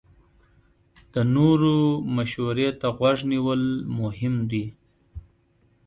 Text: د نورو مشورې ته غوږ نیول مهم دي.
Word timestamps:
د 1.13 1.15
نورو 1.35 1.75
مشورې 2.15 2.69
ته 2.79 2.87
غوږ 2.97 3.17
نیول 3.31 3.63
مهم 3.99 4.35
دي. 4.51 4.65